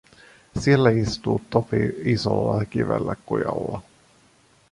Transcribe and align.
Siellä 0.59 0.89
istuu 0.89 1.41
Topi 1.49 1.77
isolla 2.05 2.65
kivellä 2.65 3.15
kujalla. 3.25 3.81